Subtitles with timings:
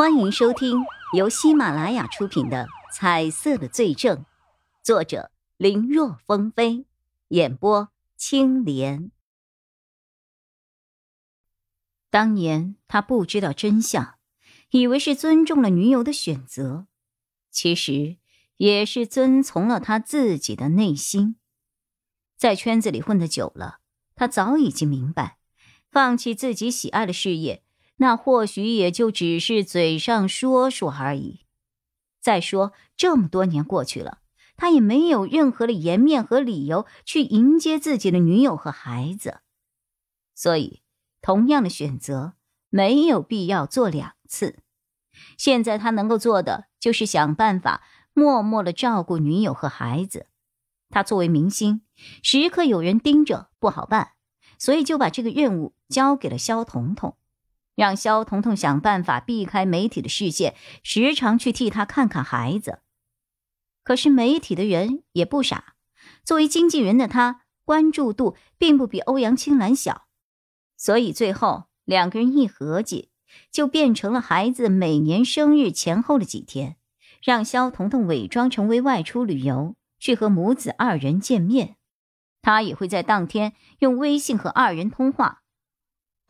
[0.00, 4.16] 欢迎收听由喜马拉雅出品的《彩色的罪证》，
[4.82, 6.86] 作者林若风飞，
[7.28, 9.10] 演播青莲。
[12.08, 14.14] 当年他不知道真相，
[14.70, 16.86] 以为是尊重了女友的选择，
[17.50, 18.16] 其实
[18.56, 21.36] 也是遵从了他自己的内心。
[22.38, 23.80] 在圈子里混得久了，
[24.14, 25.36] 他早已经明白，
[25.90, 27.62] 放弃自己喜爱的事业。
[28.02, 31.40] 那或许也就只是嘴上说说而已。
[32.22, 34.20] 再说，这么多年过去了，
[34.56, 39.40] 他也没有任何的颜面和理由去迎接自己的女友和孩子，
[40.34, 40.80] 所以，
[41.20, 42.32] 同样的选择
[42.70, 44.60] 没有必要做两次。
[45.36, 47.82] 现在他能够做的就是想办法
[48.14, 50.28] 默默的照顾女友和孩子。
[50.88, 51.82] 他作为明星，
[52.22, 54.12] 时刻有人盯着，不好办，
[54.58, 57.16] 所以就把这个任务交给了肖彤彤。
[57.80, 62.80] 让肖彤彤想办法避开媒体的视线，时常去替他看看孩子。
[63.82, 65.76] 可是媒体的人也不傻，
[66.22, 70.08] 作为经纪人的他关注度并不比欧阳青兰小，
[70.76, 73.08] 所以最后两个人一合计，
[73.50, 76.76] 就变成了孩子每年生日前后的几天，
[77.24, 81.76] 让肖彤彤伪装成为外出旅游，去和母子二人见面。
[82.42, 85.40] 他也会在当天用微信和二人通话。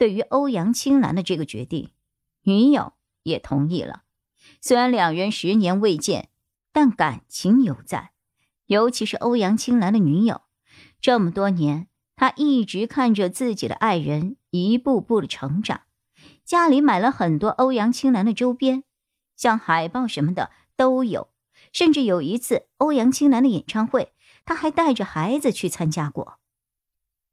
[0.00, 1.90] 对于欧阳青兰的这个决定，
[2.44, 4.04] 女友也同意了。
[4.62, 6.30] 虽然两人十年未见，
[6.72, 8.12] 但感情犹在。
[8.64, 10.40] 尤其是欧阳青兰的女友，
[11.02, 15.82] 这么多年，她一直看着自己的爱人一步步的成长，
[16.46, 18.84] 家里买了很多欧阳青兰的周边，
[19.36, 21.28] 像海报什么的都有。
[21.74, 24.14] 甚至有一次欧阳青兰的演唱会，
[24.46, 26.38] 她还带着孩子去参加过。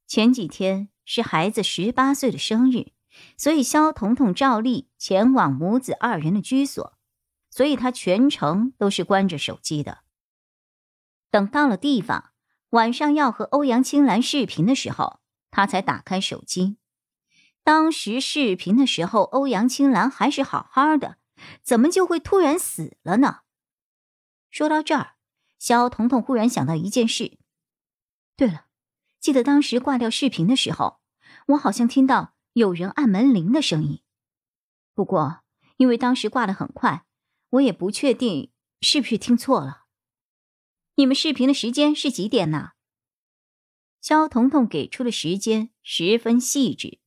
[0.06, 0.90] 前几天。
[1.09, 2.91] 是孩子十八岁的生日，
[3.38, 6.97] 所以肖彤彤照例前往母子二人的居所，
[7.49, 9.99] 所以他全程都是关着手机的。
[11.31, 12.31] 等到了地方，
[12.72, 16.77] 晚上要和欧阳青兰视频的时候，他才打开手机。
[17.64, 21.15] 当时视频的时候，欧阳青兰还是好好的，
[21.64, 23.43] 怎么就会突然死了呢？
[24.52, 25.15] 说到这儿，
[25.58, 27.37] 肖彤彤忽然想到一件事。
[28.36, 28.67] 对了。
[29.27, 31.02] 记得当时挂掉视频的时候，
[31.48, 34.02] 我好像听到有人按门铃的声音。
[34.95, 35.42] 不过
[35.76, 37.05] 因为当时挂的很快，
[37.49, 39.83] 我也不确定是不是听错了。
[40.95, 42.70] 你们视频的时间是几点呢？
[43.99, 46.99] 肖彤彤给出的时间十分细致，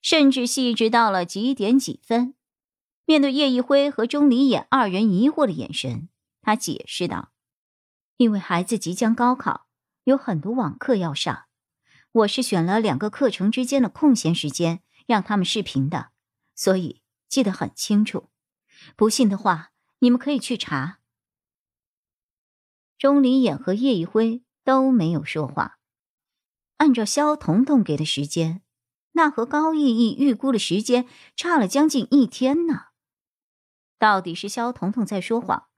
[0.00, 2.34] 甚至细致到了几点几分。
[3.04, 6.08] 面对叶一辉和钟离眼二人疑惑的眼神，
[6.40, 7.30] 他解释道
[8.16, 9.66] ：“因为孩子即将高考，
[10.04, 11.44] 有很多网课要上。”
[12.12, 16.10] 我是选了两个课程之间的空闲时间让他们视频的，
[16.54, 18.30] 所以记得很清楚。
[18.96, 21.00] 不信的话，你们可以去查。
[22.96, 25.78] 钟离眼和叶一辉都没有说话。
[26.78, 28.62] 按照肖彤彤给的时间，
[29.12, 32.86] 那和高逸逸预估的时间差了将近一天呢。
[33.98, 35.68] 到底是肖彤彤在说谎，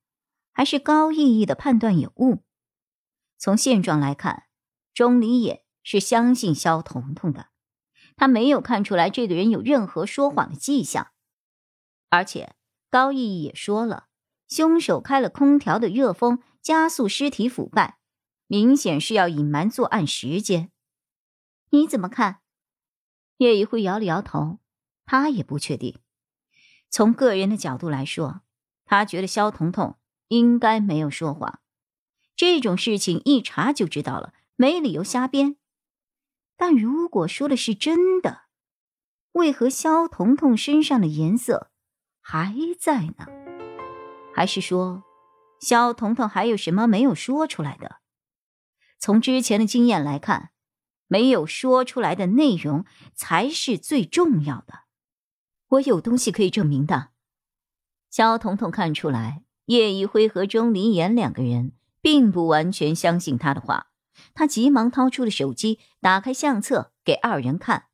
[0.53, 2.45] 还是高逸逸的判断有误？
[3.39, 4.45] 从现状来看，
[4.95, 5.63] 钟离衍。
[5.83, 7.49] 是相信肖彤彤的，
[8.17, 11.13] 他没有看出来这个人有任何说谎的迹象，
[12.09, 12.55] 而且
[12.91, 14.09] 高毅毅也说了，
[14.49, 17.99] 凶手开了空调的热风加速尸体腐败，
[18.47, 20.71] 明显是要隐瞒作案时间。
[21.71, 22.41] 你怎么看？
[23.39, 24.59] 叶一辉摇了摇头，
[25.07, 25.99] 他也不确定。
[26.91, 28.43] 从个人的角度来说，
[28.85, 29.97] 他觉得肖彤彤
[30.29, 31.61] 应该没有说谎，
[32.35, 35.57] 这种事情一查就知道了，没理由瞎编。
[36.61, 38.43] 但如果说的是真的，
[39.33, 41.71] 为何肖彤彤身上的颜色
[42.21, 43.27] 还在呢？
[44.35, 45.03] 还是说，
[45.59, 48.01] 肖彤彤还有什么没有说出来的？
[48.99, 50.51] 从之前的经验来看，
[51.07, 52.85] 没有说出来的内容
[53.15, 54.81] 才是最重要的。
[55.69, 57.09] 我有东西可以证明的。
[58.11, 61.73] 肖彤彤看出来，叶一辉和钟离言两个人
[62.03, 63.90] 并不完全相信他的话。
[64.35, 67.87] 他急忙掏出了手机，打开相册给二人看。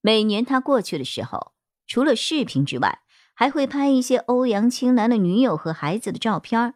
[0.00, 1.52] 每年他过去的时候，
[1.86, 3.02] 除了视频之外，
[3.34, 6.74] 还会拍一些欧阳青兰的女友和孩子的照片。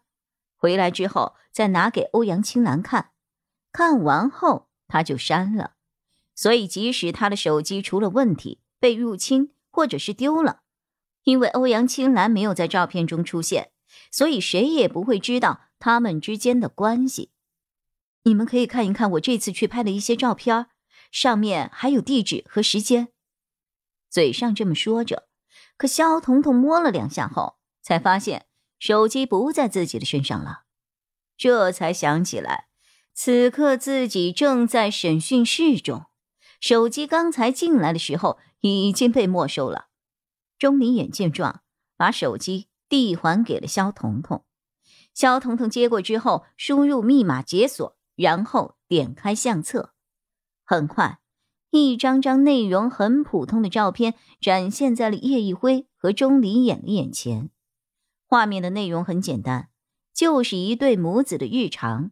[0.56, 3.10] 回来之后再拿给欧阳青兰看，
[3.70, 5.72] 看完后他就删了。
[6.34, 10.62] 所以即使他的手机出了问题，被入侵或者是丢了，
[11.24, 13.72] 因为欧阳青兰没有在照片中出现，
[14.10, 17.30] 所以谁也不会知道他们之间的关系。
[18.24, 20.66] 你们可以看一看我这次去拍的一些照片，
[21.10, 23.08] 上面还有地址和时间。
[24.10, 25.28] 嘴上这么说着，
[25.76, 28.46] 可肖彤彤摸了两下后，才发现
[28.78, 30.62] 手机不在自己的身上了，
[31.36, 32.68] 这才想起来，
[33.12, 36.06] 此刻自己正在审讯室中，
[36.60, 39.88] 手机刚才进来的时候已经被没收了。
[40.58, 41.62] 钟离眼见状，
[41.96, 44.46] 把手机递还给了肖彤彤。
[45.12, 49.94] 肖彤彤接过之后，输入密码解锁，然后点开相册。
[50.64, 51.20] 很快，
[51.70, 57.50] 一张张内容很普通的照片展现在了叶一辉和钟离眼的眼前。
[58.26, 59.68] 画面的内容很简单，
[60.12, 62.10] 就是一对母子的日常。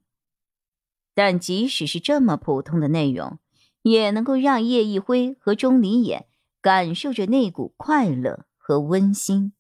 [1.15, 3.39] 但即使是这么普通的内容，
[3.83, 6.27] 也能够让叶一辉和钟离眼
[6.61, 9.53] 感受着那股快乐和温馨。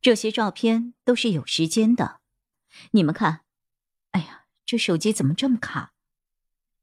[0.00, 2.20] 这些照片都是有时间的，
[2.92, 3.40] 你们看，
[4.68, 5.94] 这手机怎么这么卡？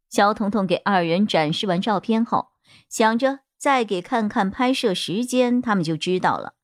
[0.10, 2.50] 肖彤彤给二人展示完照片后，
[2.90, 6.56] 想着再给看看拍摄时间，他们就知道了。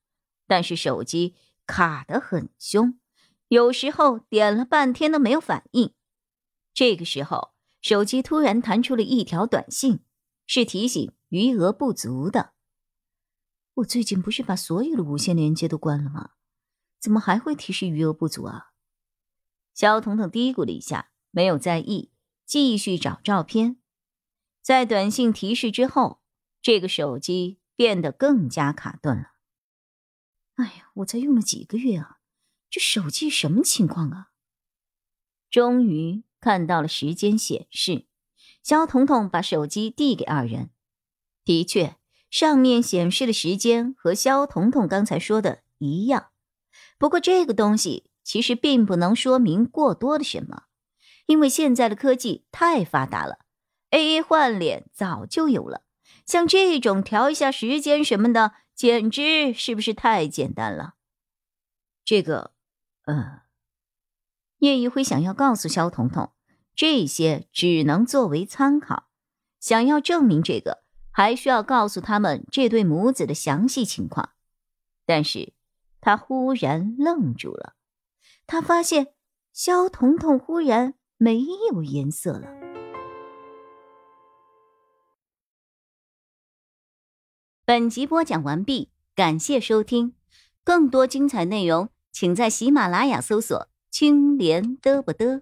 [0.48, 1.36] 但是手机
[1.68, 2.98] 卡得很凶，
[3.50, 5.94] 有时候点了半天都没有反应。
[6.74, 7.54] 这个时候，
[7.84, 10.00] 手机突然弹出了一条短信，
[10.48, 12.54] 是提醒余额不足的。
[13.76, 16.32] 我最近不是把所有的无线连接都关了吗？
[17.00, 18.71] 怎么还会提示余额不足啊？
[19.74, 22.12] 肖彤彤嘀咕了一下，没有在意，
[22.46, 23.78] 继续找照片。
[24.62, 26.22] 在短信提示之后，
[26.62, 29.32] 这个手机变得更加卡顿了。
[30.56, 32.18] 哎呀，我才用了几个月啊，
[32.70, 34.28] 这手机什么情况啊？
[35.50, 38.06] 终于看到了时间显示，
[38.62, 40.70] 肖彤彤把手机递给二人。
[41.44, 41.98] 的确，
[42.30, 46.30] 上面显示的时间和肖彤彤刚才说的一样。
[47.00, 50.64] 不过，这个东西其实并不能说明过多的什么，
[51.26, 53.40] 因为现在的科技太发达了
[53.92, 55.84] ，AA 换脸早就有了。
[56.26, 60.94] 像这种调一下时间什么的，简直是不是太简单了？
[62.06, 62.52] 这个，
[63.06, 63.42] 嗯，
[64.60, 66.32] 叶一辉想要告诉肖彤彤，
[66.76, 69.08] 这些只能作为参考，
[69.60, 74.32] 想要证明这个，还需要告诉他们这对母子的详细情况，
[75.06, 75.54] 但是。
[76.04, 77.76] 他忽然愣住了，
[78.52, 79.14] 他发现
[79.54, 81.40] 肖彤彤忽然没
[81.72, 82.50] 有颜色了。
[87.64, 90.16] 本集播讲完毕，感谢收听，
[90.66, 95.42] 更多精彩内容，请在喜马拉雅搜索“青莲嘚不嘚”。